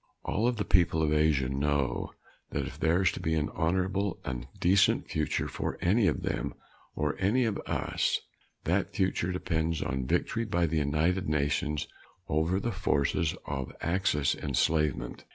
[0.25, 2.15] All of the people of Asia know
[2.49, 6.55] that if there is to be an honorable and decent future for any of them
[6.95, 8.19] or any of us,
[8.63, 11.87] that future depends on victory by the United Nations
[12.27, 15.23] over the forces of Axis enslavement.